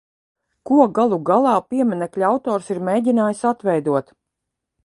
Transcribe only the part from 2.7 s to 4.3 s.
ir mēģinājis atveidot.